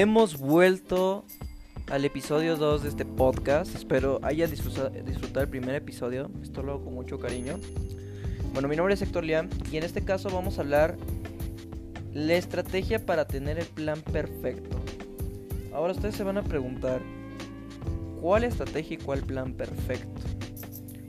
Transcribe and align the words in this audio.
Hemos 0.00 0.38
vuelto 0.38 1.24
al 1.90 2.04
episodio 2.04 2.54
2 2.54 2.84
de 2.84 2.88
este 2.88 3.04
podcast. 3.04 3.74
Espero 3.74 4.20
hayan 4.22 4.48
disfrutado, 4.48 4.92
el 5.40 5.48
primer 5.48 5.74
episodio. 5.74 6.30
Esto 6.40 6.62
lo 6.62 6.74
hago 6.74 6.84
con 6.84 6.94
mucho 6.94 7.18
cariño. 7.18 7.58
Bueno, 8.52 8.68
mi 8.68 8.76
nombre 8.76 8.94
es 8.94 9.02
Héctor 9.02 9.24
Liam 9.24 9.48
y 9.72 9.76
en 9.76 9.82
este 9.82 10.04
caso 10.04 10.30
vamos 10.30 10.58
a 10.58 10.60
hablar 10.60 10.96
la 12.14 12.34
estrategia 12.34 13.04
para 13.04 13.26
tener 13.26 13.58
el 13.58 13.66
plan 13.66 14.00
perfecto. 14.00 14.78
Ahora 15.74 15.94
ustedes 15.94 16.14
se 16.14 16.22
van 16.22 16.38
a 16.38 16.44
preguntar, 16.44 17.00
¿cuál 18.20 18.44
estrategia 18.44 18.94
y 18.94 18.98
cuál 18.98 19.22
plan 19.22 19.52
perfecto? 19.54 20.22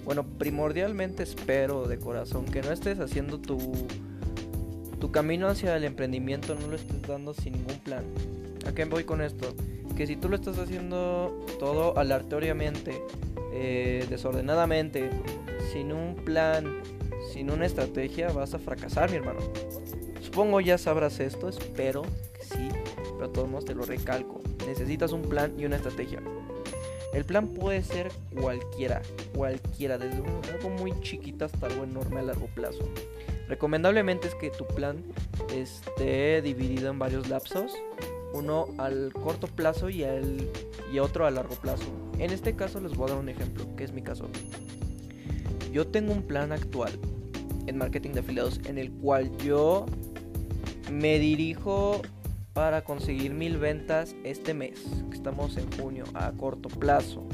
Bueno, 0.03 0.25
primordialmente 0.25 1.21
espero 1.21 1.87
de 1.87 1.99
corazón 1.99 2.45
que 2.45 2.63
no 2.63 2.71
estés 2.71 2.99
haciendo 2.99 3.39
tu, 3.39 3.71
tu 4.99 5.11
camino 5.11 5.47
hacia 5.47 5.75
el 5.75 5.83
emprendimiento, 5.83 6.55
no 6.55 6.67
lo 6.67 6.75
estés 6.75 7.01
dando 7.03 7.33
sin 7.33 7.53
ningún 7.53 7.79
plan. 7.79 8.03
¿A 8.67 8.73
qué 8.73 8.85
voy 8.85 9.03
con 9.03 9.21
esto? 9.21 9.55
Que 9.95 10.05
si 10.05 10.15
tú 10.15 10.29
lo 10.29 10.35
estás 10.35 10.57
haciendo 10.59 11.45
todo 11.59 11.97
aleatoriamente, 11.97 13.01
eh, 13.53 14.05
desordenadamente, 14.09 15.09
sin 15.71 15.91
un 15.91 16.15
plan, 16.15 16.81
sin 17.33 17.49
una 17.51 17.65
estrategia, 17.65 18.31
vas 18.31 18.53
a 18.53 18.59
fracasar, 18.59 19.09
mi 19.09 19.17
hermano. 19.17 19.39
Supongo 20.21 20.61
ya 20.61 20.77
sabrás 20.77 21.19
esto, 21.19 21.49
espero 21.49 22.03
que 22.33 22.43
sí, 22.43 22.69
pero 23.17 23.29
todos 23.29 23.49
modos 23.49 23.65
te 23.65 23.75
lo 23.75 23.83
recalco. 23.83 24.41
Necesitas 24.67 25.11
un 25.11 25.23
plan 25.23 25.53
y 25.57 25.65
una 25.65 25.77
estrategia. 25.77 26.21
El 27.13 27.25
plan 27.25 27.47
puede 27.47 27.81
ser 27.81 28.11
cualquiera, 28.39 29.01
cualquiera, 29.33 29.97
desde 29.97 30.17
algo 30.53 30.69
muy 30.69 30.99
chiquito 31.01 31.45
hasta 31.45 31.65
algo 31.65 31.83
enorme 31.83 32.19
a 32.19 32.23
largo 32.23 32.47
plazo. 32.53 32.87
Recomendablemente 33.49 34.27
es 34.27 34.35
que 34.35 34.51
tu 34.51 34.65
plan 34.67 35.03
esté 35.53 36.41
dividido 36.43 36.91
en 36.91 36.99
varios 36.99 37.27
lapsos 37.29 37.73
uno 38.31 38.67
al 38.77 39.11
corto 39.11 39.47
plazo 39.47 39.89
y, 39.89 40.05
y 40.93 40.99
otro 40.99 41.25
a 41.25 41.31
largo 41.31 41.55
plazo. 41.55 41.85
En 42.19 42.29
este 42.29 42.55
caso 42.55 42.79
les 42.79 42.93
voy 42.95 43.07
a 43.09 43.13
dar 43.13 43.19
un 43.19 43.27
ejemplo, 43.27 43.65
que 43.75 43.83
es 43.83 43.91
mi 43.91 44.03
caso. 44.03 44.29
Yo 45.71 45.87
tengo 45.87 46.13
un 46.13 46.21
plan 46.21 46.51
actual 46.51 46.91
en 47.65 47.77
marketing 47.77 48.11
de 48.11 48.19
afiliados 48.19 48.59
en 48.65 48.77
el 48.77 48.91
cual 48.91 49.35
yo 49.37 49.87
me 50.91 51.17
dirijo 51.17 52.03
para 52.53 52.83
conseguir 52.83 53.33
mil 53.33 53.57
ventas 53.57 54.15
este 54.23 54.53
mes, 54.53 54.85
estamos 55.11 55.57
en 55.57 55.71
junio, 55.71 56.03
a 56.13 56.31
corto 56.33 56.69
plazo. 56.69 57.27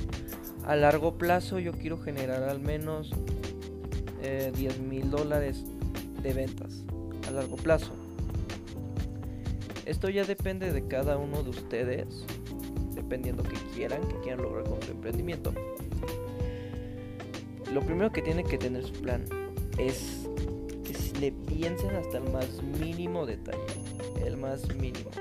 A 0.66 0.76
largo 0.76 1.18
plazo 1.18 1.60
yo 1.60 1.74
quiero 1.74 1.98
generar 1.98 2.44
al 2.44 2.60
menos 2.60 3.12
eh, 4.22 4.52
10 4.56 4.80
mil 4.80 5.12
dólares 5.12 5.64
de 6.26 6.34
ventas 6.34 6.84
a 7.28 7.32
largo 7.32 7.56
plazo. 7.56 7.92
Esto 9.86 10.10
ya 10.10 10.26
depende 10.26 10.72
de 10.72 10.88
cada 10.88 11.18
uno 11.18 11.44
de 11.44 11.52
ustedes, 11.52 12.26
dependiendo 12.96 13.44
que 13.44 13.56
quieran, 13.76 14.02
que 14.08 14.20
quieran 14.22 14.42
lograr 14.42 14.64
con 14.64 14.82
su 14.82 14.92
emprendimiento. 14.92 15.54
Lo 17.72 17.82
primero 17.82 18.12
que 18.12 18.24
tiene 18.24 18.44
que 18.44 18.58
tener 18.58 18.84
su 18.84 18.94
plan 18.94 19.24
es 19.78 20.28
que 20.84 21.20
le 21.20 21.32
piensen 21.32 21.96
hasta 21.96 22.18
el 22.18 22.32
más 22.32 22.64
mínimo 22.80 23.28
detalle, 23.28 23.60
el 24.26 24.38
más 24.38 24.68
mínimo. 24.76 25.12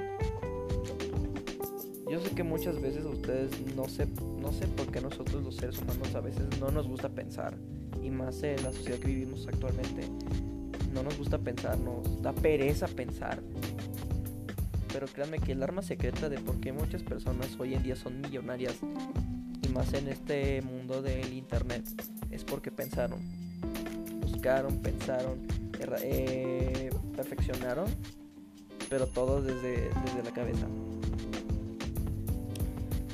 Yo 2.10 2.20
sé 2.20 2.30
que 2.30 2.44
muchas 2.44 2.80
veces 2.80 3.04
ustedes 3.04 3.50
no 3.76 3.88
sé, 3.88 4.06
no 4.40 4.52
sé 4.52 4.66
por 4.68 4.86
qué 4.86 5.00
nosotros 5.02 5.42
los 5.42 5.56
seres 5.56 5.78
humanos 5.78 6.14
a 6.14 6.20
veces 6.20 6.44
no 6.60 6.70
nos 6.70 6.88
gusta 6.88 7.10
pensar 7.10 7.54
y 8.02 8.08
más 8.08 8.42
en 8.42 8.62
la 8.62 8.72
sociedad 8.72 8.98
que 8.98 9.08
vivimos 9.08 9.46
actualmente 9.46 10.08
no 10.94 11.02
nos 11.02 11.18
gusta 11.18 11.38
pensar, 11.38 11.78
nos 11.78 12.22
da 12.22 12.32
pereza 12.32 12.86
pensar 12.86 13.42
pero 14.94 15.08
créanme 15.08 15.40
que 15.40 15.50
el 15.50 15.62
arma 15.64 15.82
secreta 15.82 16.28
de 16.28 16.38
por 16.38 16.60
qué 16.60 16.72
muchas 16.72 17.02
personas 17.02 17.58
hoy 17.58 17.74
en 17.74 17.82
día 17.82 17.96
son 17.96 18.20
millonarias 18.20 18.76
y 19.60 19.68
más 19.70 19.92
en 19.92 20.06
este 20.06 20.62
mundo 20.62 21.02
del 21.02 21.32
internet 21.32 21.84
es 22.30 22.44
porque 22.44 22.70
pensaron, 22.70 23.18
buscaron, 24.20 24.78
pensaron, 24.82 25.48
eh, 26.00 26.90
perfeccionaron, 27.16 27.86
pero 28.88 29.08
todo 29.08 29.42
desde, 29.42 29.90
desde 30.04 30.22
la 30.22 30.30
cabeza. 30.30 30.68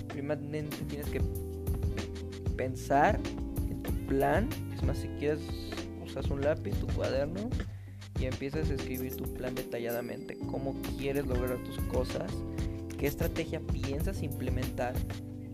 Primeramente 0.08 0.76
tienes 0.86 1.08
que 1.08 1.22
pensar 2.58 3.18
en 3.70 3.82
tu 3.82 3.90
plan, 4.06 4.50
es 4.74 4.82
más 4.82 4.98
si 4.98 5.08
quieres 5.18 5.40
usas 6.04 6.26
un 6.26 6.42
lápiz, 6.42 6.74
tu 6.78 6.86
cuaderno 6.88 7.48
y 8.20 8.26
empiezas 8.26 8.70
a 8.70 8.74
escribir 8.74 9.16
tu 9.16 9.24
plan 9.24 9.54
detalladamente, 9.54 10.36
cómo 10.50 10.76
quieres 10.98 11.26
lograr 11.26 11.58
tus 11.64 11.78
cosas, 11.84 12.30
qué 12.98 13.06
estrategia 13.06 13.60
piensas 13.60 14.22
implementar 14.22 14.94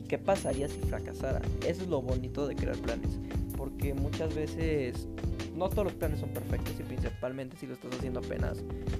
y 0.03 0.09
qué 0.09 0.19
pasaría 0.19 0.69
si 0.69 0.81
fracasara. 0.81 1.41
Eso 1.67 1.83
es 1.83 1.89
lo 1.89 2.03
bonito 2.03 2.47
de 2.47 2.57
crear 2.57 2.77
planes, 2.79 3.19
porque 3.57 3.95
muchas 3.95 4.35
veces 4.35 5.07
no 5.55 5.69
todos 5.69 5.85
los 5.85 5.95
planes 5.95 6.21
son 6.21 6.31
perfectos 6.31 6.75
y 6.79 6.83
principalmente 6.83 7.57
si 7.57 7.67
lo 7.67 7.75
estás 7.75 7.95
haciendo 7.95 8.21
apenas 8.21 8.59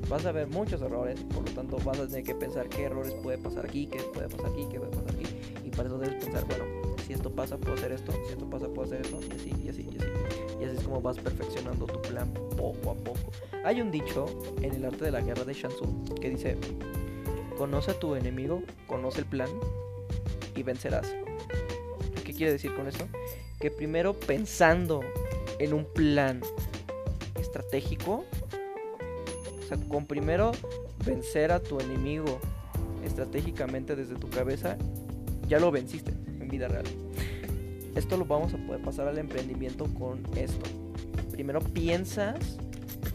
vas 0.09 0.25
a 0.25 0.33
ver 0.33 0.47
muchos 0.47 0.81
errores, 0.81 1.21
por 1.35 1.47
lo 1.47 1.55
tanto 1.55 1.77
vas 1.85 1.99
a 1.99 2.07
tener 2.07 2.23
que 2.23 2.35
pensar 2.35 2.69
qué 2.69 2.85
errores 2.85 3.13
puede 3.23 3.37
pasar 3.37 3.67
aquí, 3.67 3.87
qué 3.87 3.99
puede 4.15 4.29
pasar 4.29 4.53
aquí, 4.53 4.65
qué 4.71 4.79
puede 4.79 4.91
pasar 4.91 5.11
aquí 5.15 5.27
y 5.65 5.71
para 5.71 5.89
eso 5.89 5.99
debes 5.99 6.25
pensar, 6.25 6.45
bueno, 6.47 6.86
si 7.07 7.13
esto 7.13 7.31
pasa 7.31 7.57
puedo 7.57 7.75
hacer 7.75 7.93
esto, 7.93 8.13
si 8.27 8.33
esto 8.33 8.51
pasa 8.51 8.67
puedo 8.67 8.83
hacer 8.83 9.03
esto 9.03 9.21
y 9.23 9.37
así 9.37 9.55
y 9.65 9.69
así 9.69 9.89
y 9.93 9.97
así. 9.97 10.09
Y 10.61 10.65
así 10.65 10.77
es 10.77 10.83
como 10.83 11.01
vas 11.01 11.19
perfeccionando 11.19 11.87
tu 11.87 12.03
plan 12.03 12.33
poco 12.57 12.91
a 12.91 12.95
poco. 12.95 13.31
Hay 13.65 13.81
un 13.81 13.93
dicho 13.93 14.27
en 14.61 14.75
el 14.75 14.85
arte 14.85 15.05
de 15.05 15.13
la 15.13 15.21
guerra 15.21 15.45
de 15.45 15.55
Shansu 15.55 16.05
que 16.21 16.31
dice, 16.31 16.57
conoce 17.57 17.93
a 17.93 17.99
tu 17.99 18.17
enemigo, 18.17 18.63
conoce 18.89 19.21
el 19.21 19.27
plan 19.27 19.49
y 20.57 20.65
vencerás. 20.65 21.15
¿Qué 22.25 22.33
quiere 22.33 22.53
decir 22.53 22.75
con 22.75 22.89
esto? 22.89 23.07
Que 23.61 23.71
primero 23.71 24.15
pensando 24.15 25.03
en 25.61 25.75
un 25.75 25.85
plan 25.85 26.41
estratégico, 27.39 28.25
o 29.61 29.69
sea, 29.69 29.79
con 29.89 30.07
primero 30.07 30.51
vencer 31.05 31.53
a 31.53 31.61
tu 31.61 31.79
enemigo 31.79 32.41
estratégicamente 33.05 33.95
desde 33.95 34.17
tu 34.17 34.29
cabeza, 34.29 34.77
ya 35.47 35.61
lo 35.61 35.71
venciste 35.71 36.11
en 36.11 36.26
real. 36.59 36.85
Esto 37.95 38.17
lo 38.19 38.27
vamos 38.27 38.53
a 38.53 38.59
poder 38.59 38.83
pasar 38.83 39.09
al 39.09 39.19
emprendimiento 39.19 39.87
con 39.95 40.21
esto. 40.37 40.69
Primero 41.33 41.61
piensas 41.61 42.59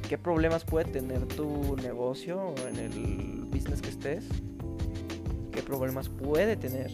qué 0.09 0.17
problemas 0.17 0.65
puede 0.65 0.85
tener 0.85 1.25
tu 1.27 1.75
negocio 1.77 2.55
en 2.67 2.77
el 2.77 3.45
business 3.51 3.81
que 3.81 3.89
estés. 3.89 4.25
Qué 5.51 5.61
problemas 5.61 6.09
puede 6.09 6.55
tener. 6.55 6.91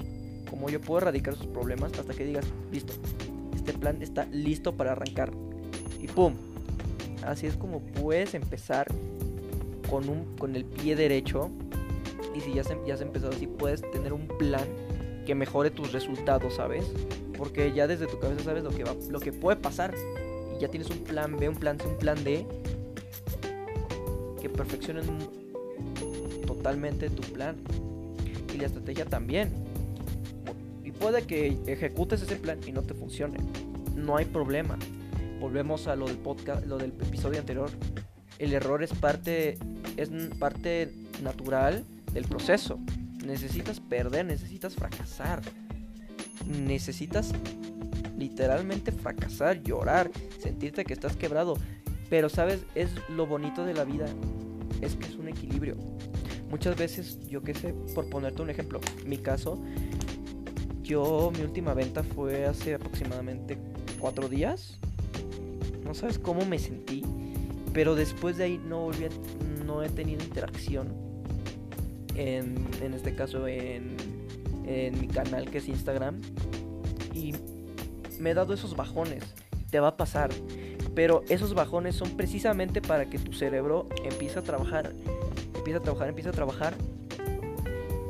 Cómo 0.49 0.69
yo 0.69 0.81
puedo 0.81 0.99
erradicar 0.99 1.33
esos 1.33 1.47
problemas 1.47 1.97
hasta 1.97 2.13
que 2.13 2.25
digas, 2.25 2.45
listo, 2.71 2.93
este 3.55 3.73
plan 3.73 4.01
está 4.01 4.25
listo 4.25 4.75
para 4.75 4.91
arrancar. 4.91 5.31
Y 6.01 6.07
¡pum! 6.07 6.33
Así 7.25 7.47
es 7.47 7.55
como 7.55 7.81
puedes 7.81 8.33
empezar 8.33 8.87
con, 9.89 10.09
un, 10.09 10.35
con 10.37 10.55
el 10.55 10.65
pie 10.65 10.95
derecho. 10.95 11.51
Y 12.35 12.41
si 12.41 12.53
ya, 12.53 12.63
ya 12.85 12.93
has 12.93 13.01
empezado 13.01 13.31
así, 13.31 13.47
puedes 13.47 13.81
tener 13.91 14.13
un 14.13 14.27
plan 14.27 14.65
que 15.27 15.35
mejore 15.35 15.71
tus 15.71 15.91
resultados, 15.91 16.55
¿sabes? 16.55 16.85
Porque 17.37 17.73
ya 17.73 17.85
desde 17.85 18.07
tu 18.07 18.17
cabeza 18.17 18.45
sabes 18.45 18.63
lo 18.63 18.69
que 18.69 18.85
va, 18.85 18.95
lo 19.09 19.19
que 19.19 19.33
puede 19.33 19.57
pasar. 19.57 19.93
Y 20.55 20.61
ya 20.61 20.69
tienes 20.69 20.89
un 20.89 20.99
plan 20.99 21.35
B, 21.35 21.49
un 21.49 21.55
plan 21.55 21.77
C, 21.77 21.85
un 21.85 21.97
plan 21.97 22.23
D 22.23 22.47
que 24.41 24.49
perfeccionen 24.49 25.03
totalmente 26.45 27.09
tu 27.09 27.21
plan 27.33 27.57
y 28.53 28.57
la 28.57 28.67
estrategia 28.67 29.03
también. 29.03 29.51
Y 30.85 30.93
puede 30.93 31.23
que 31.23 31.57
ejecutes 31.67 32.21
ese 32.21 32.37
plan 32.37 32.59
y 32.65 32.71
no 32.71 32.83
te 32.83 32.93
funcione. 32.93 33.37
No 33.97 34.15
hay 34.15 34.23
problema. 34.23 34.79
Volvemos 35.41 35.87
a 35.87 35.97
lo 35.97 36.07
del 36.07 36.17
podcast, 36.17 36.65
lo 36.65 36.77
del 36.77 36.91
episodio 36.91 37.39
anterior. 37.39 37.69
El 38.39 38.53
error 38.53 38.81
es 38.81 38.93
parte 38.93 39.57
es 39.97 40.09
parte 40.39 40.89
natural 41.21 41.83
del 42.13 42.23
proceso. 42.23 42.76
Necesitas 43.27 43.81
perder, 43.81 44.25
necesitas 44.25 44.73
fracasar. 44.73 45.41
Necesitas 46.47 47.33
literalmente 48.17 48.93
fracasar, 48.93 49.61
llorar, 49.61 50.09
sentirte 50.41 50.85
que 50.85 50.93
estás 50.93 51.17
quebrado, 51.17 51.57
pero 52.09 52.29
sabes, 52.29 52.61
es 52.73 52.89
lo 53.09 53.27
bonito 53.27 53.65
de 53.65 53.73
la 53.73 53.83
vida, 53.83 54.05
es 54.81 54.95
que 54.95 55.07
es 55.07 55.15
un 55.15 55.27
equilibrio. 55.27 55.75
Muchas 56.49 56.77
veces, 56.77 57.19
yo 57.27 57.43
qué 57.43 57.53
sé, 57.53 57.73
por 57.93 58.09
ponerte 58.09 58.41
un 58.41 58.49
ejemplo, 58.49 58.79
mi 59.05 59.17
caso, 59.17 59.61
yo 60.81 61.29
mi 61.35 61.43
última 61.43 61.73
venta 61.73 62.03
fue 62.03 62.45
hace 62.45 62.75
aproximadamente 62.75 63.57
cuatro 63.99 64.29
días. 64.29 64.79
No 65.83 65.93
sabes 65.93 66.17
cómo 66.17 66.45
me 66.45 66.59
sentí, 66.59 67.03
pero 67.73 67.93
después 67.93 68.37
de 68.37 68.45
ahí 68.45 68.57
no 68.57 68.85
volví 68.85 69.07
no 69.65 69.83
he 69.83 69.89
tenido 69.89 70.23
interacción. 70.23 71.06
En, 72.17 72.67
en 72.81 72.93
este 72.93 73.15
caso 73.15 73.47
en, 73.47 73.95
en 74.65 74.99
mi 74.99 75.07
canal 75.07 75.49
que 75.49 75.59
es 75.59 75.69
Instagram. 75.69 76.19
Y 77.13 77.33
me 78.19 78.31
he 78.31 78.33
dado 78.33 78.53
esos 78.53 78.75
bajones. 78.75 79.23
Te 79.69 79.79
va 79.79 79.89
a 79.89 79.97
pasar. 79.97 80.31
Pero 80.95 81.23
esos 81.29 81.53
bajones 81.53 81.95
son 81.95 82.17
precisamente 82.17 82.81
para 82.81 83.09
que 83.09 83.19
tu 83.19 83.31
cerebro 83.31 83.87
empiece 84.03 84.39
a 84.39 84.41
trabajar, 84.41 84.93
empiece 85.55 85.77
a 85.77 85.81
trabajar, 85.81 86.09
empiece 86.09 86.29
a 86.29 86.31
trabajar 86.31 86.73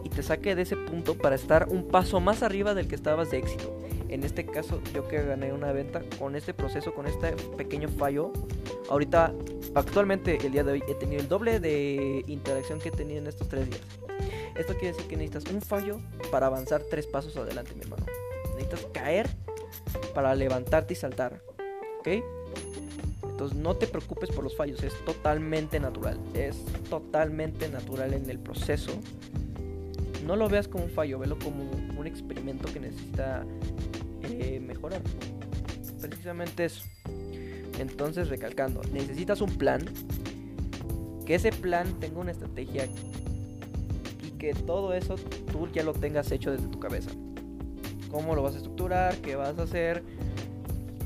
y 0.06 0.10
te 0.10 0.24
saque 0.24 0.56
de 0.56 0.62
ese 0.62 0.78
punto 0.78 1.18
para 1.18 1.36
estar 1.36 1.68
un 1.70 1.90
paso 1.90 2.22
más 2.22 2.44
arriba 2.44 2.74
del 2.74 2.88
que 2.88 2.96
estabas 2.96 3.30
de 3.30 3.40
éxito. 3.40 3.78
En 4.08 4.24
este 4.24 4.46
caso, 4.46 4.80
yo 4.94 5.06
que 5.10 5.22
gané 5.22 5.52
una 5.52 5.74
venta 5.74 6.02
con 6.18 6.38
este 6.38 6.54
proceso, 6.54 6.94
con 6.94 7.08
este 7.08 7.34
pequeño 7.58 7.90
fallo, 7.90 8.32
ahorita, 8.90 9.34
actualmente, 9.76 10.38
el 10.46 10.52
día 10.52 10.64
de 10.64 10.74
hoy, 10.74 10.84
he 10.88 10.96
tenido 10.96 11.22
el 11.22 11.28
doble 11.28 11.60
de 11.60 12.24
interacción 12.28 12.80
que 12.80 12.90
he 12.90 12.92
tenido 12.92 13.20
en 13.20 13.28
estos 13.28 13.48
tres 13.48 13.70
días. 13.70 13.82
Esto 14.56 14.74
quiere 14.74 14.94
decir 14.94 15.08
que 15.08 15.18
necesitas 15.18 15.54
un 15.54 15.62
fallo 15.62 16.00
para 16.32 16.48
avanzar 16.48 16.82
tres 16.90 17.06
pasos 17.06 17.38
adelante, 17.38 17.74
mi 17.76 17.82
hermano. 17.82 18.06
Necesitas 18.56 18.86
caer 18.92 19.30
para 20.14 20.34
levantarte 20.36 20.94
y 20.94 20.98
saltar. 20.98 21.42
¿Ok? 22.00 22.08
Entonces 23.24 23.56
no 23.56 23.76
te 23.76 23.86
preocupes 23.86 24.32
por 24.32 24.44
los 24.44 24.56
fallos, 24.56 24.82
es 24.82 24.94
totalmente 25.06 25.80
natural. 25.80 26.18
Es 26.34 26.66
totalmente 26.90 27.70
natural 27.70 28.16
en 28.16 28.28
el 28.32 28.40
proceso. 28.40 28.92
No 30.26 30.36
lo 30.36 30.50
veas 30.50 30.68
como 30.68 30.86
un 30.86 30.90
fallo, 30.90 31.20
velo 31.20 31.38
como 31.38 31.70
un 31.98 32.08
experimento 32.08 32.72
que 32.74 32.80
necesita 32.80 33.46
eh, 34.24 34.60
mejorar. 34.60 35.02
Precisamente 36.02 36.66
eso. 36.66 36.84
Entonces, 37.80 38.30
recalcando, 38.30 38.82
necesitas 38.92 39.42
un 39.42 39.58
plan. 39.58 39.86
Que 41.26 41.36
ese 41.36 41.52
plan 41.52 42.00
tenga 42.00 42.20
una 42.20 42.32
estrategia 42.32 42.88
y 44.26 44.32
que 44.38 44.54
todo 44.54 44.94
eso 44.94 45.16
tú 45.52 45.68
ya 45.74 45.84
lo 45.84 45.94
tengas 45.94 46.32
hecho 46.32 46.52
desde 46.52 46.68
tu 46.68 46.80
cabeza. 46.80 47.12
¿Cómo 48.10 48.34
lo 48.34 48.44
vas 48.44 48.54
a 48.54 48.58
estructurar? 48.58 49.18
¿Qué 49.18 49.36
vas 49.36 49.60
a 49.60 49.64
hacer? 49.64 50.04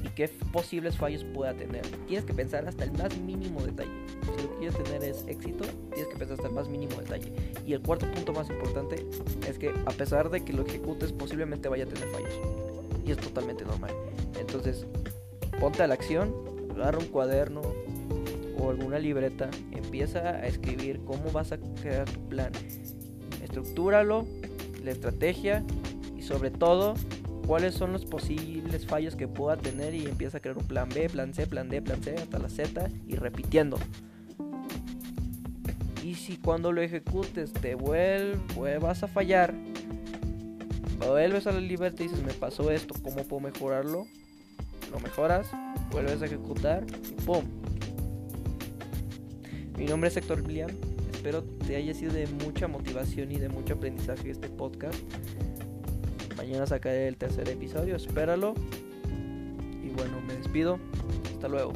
¿Y 0.03 0.09
qué 0.09 0.27
posibles 0.51 0.95
fallos 0.95 1.23
pueda 1.23 1.53
tener? 1.53 1.81
Tienes 2.07 2.25
que 2.25 2.33
pensar 2.33 2.67
hasta 2.67 2.83
el 2.83 2.91
más 2.91 3.17
mínimo 3.17 3.61
detalle. 3.61 3.89
Si 4.21 4.43
lo 4.43 4.51
que 4.51 4.57
quieres 4.59 4.83
tener 4.83 5.03
es 5.03 5.25
éxito, 5.27 5.65
tienes 5.91 6.07
que 6.07 6.17
pensar 6.17 6.35
hasta 6.35 6.47
el 6.47 6.53
más 6.53 6.69
mínimo 6.69 6.95
detalle. 7.01 7.33
Y 7.65 7.73
el 7.73 7.81
cuarto 7.81 8.05
punto 8.11 8.33
más 8.33 8.47
importante 8.49 9.05
es 9.47 9.57
que 9.57 9.69
a 9.69 9.91
pesar 9.91 10.29
de 10.29 10.45
que 10.45 10.53
lo 10.53 10.63
ejecutes, 10.65 11.11
posiblemente 11.11 11.67
vaya 11.67 11.85
a 11.85 11.87
tener 11.87 12.07
fallos 12.09 12.39
y 13.05 13.11
es 13.11 13.17
totalmente 13.17 13.65
normal. 13.65 13.91
Entonces, 14.39 14.85
ponte 15.59 15.81
a 15.81 15.87
la 15.87 15.95
acción, 15.95 16.33
agarra 16.81 16.99
un 16.99 17.07
cuaderno 17.07 17.61
o 18.57 18.69
alguna 18.69 18.99
libreta, 18.99 19.49
empieza 19.71 20.19
a 20.19 20.47
escribir 20.47 21.01
cómo 21.05 21.31
vas 21.31 21.51
a 21.51 21.57
crear 21.57 22.09
tu 22.09 22.19
plan. 22.27 22.51
Estructúralo, 23.43 24.25
la 24.83 24.91
estrategia 24.91 25.63
y 26.17 26.21
sobre 26.21 26.51
todo 26.51 26.95
cuáles 27.47 27.75
son 27.75 27.91
los 27.91 28.05
posibles 28.05 28.85
fallos 28.85 29.15
que 29.15 29.27
pueda 29.27 29.57
tener 29.57 29.93
y 29.93 30.05
empieza 30.05 30.37
a 30.37 30.41
crear 30.41 30.57
un 30.57 30.65
plan 30.65 30.89
B, 30.89 31.09
plan 31.09 31.33
C, 31.33 31.47
plan 31.47 31.69
D, 31.69 31.81
plan 31.81 32.01
C 32.03 32.15
hasta 32.15 32.39
la 32.39 32.49
Z 32.49 32.89
y 33.07 33.15
repitiendo. 33.15 33.77
Y 36.03 36.15
si 36.15 36.37
cuando 36.37 36.71
lo 36.71 36.81
ejecutes 36.81 37.53
te 37.53 37.75
vuelvas 37.75 39.03
a 39.03 39.07
fallar, 39.07 39.53
vuelves 40.99 41.47
a 41.47 41.51
la 41.51 41.61
libertad 41.61 41.99
y 41.99 42.07
dices, 42.07 42.23
me 42.23 42.33
pasó 42.33 42.71
esto, 42.71 42.95
¿cómo 43.01 43.23
puedo 43.23 43.41
mejorarlo? 43.41 44.07
Lo 44.91 44.99
mejoras, 44.99 45.49
vuelves 45.91 46.21
a 46.21 46.25
ejecutar 46.25 46.85
y 47.09 47.21
¡pum! 47.21 47.45
Mi 49.77 49.85
nombre 49.85 50.09
es 50.09 50.17
Héctor 50.17 50.41
William. 50.41 50.69
Espero 51.11 51.43
te 51.43 51.75
haya 51.75 51.93
sido 51.93 52.13
de 52.13 52.27
mucha 52.27 52.67
motivación 52.67 53.31
y 53.31 53.37
de 53.37 53.49
mucho 53.49 53.75
aprendizaje 53.75 54.29
este 54.29 54.49
podcast. 54.49 54.99
Mañana 56.35 56.65
sacaré 56.65 57.07
el 57.07 57.17
tercer 57.17 57.47
episodio, 57.49 57.95
espéralo. 57.95 58.53
Y 59.83 59.89
bueno, 59.89 60.19
me 60.27 60.35
despido. 60.35 60.79
Hasta 61.33 61.47
luego. 61.47 61.73